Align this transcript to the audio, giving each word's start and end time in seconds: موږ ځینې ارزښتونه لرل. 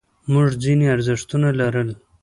موږ 0.31 0.49
ځینې 0.63 0.85
ارزښتونه 0.95 1.47
لرل. 1.59 1.89